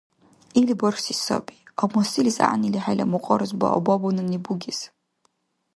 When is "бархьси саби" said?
0.79-1.55